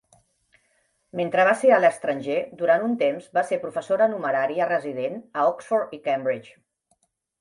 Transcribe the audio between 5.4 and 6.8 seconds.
a Oxford i Cambridge.